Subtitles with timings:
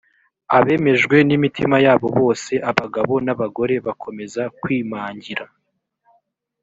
[0.57, 5.45] abemejwe n’imitima yabo bose abagabo n’abagore bakomeza kwimangira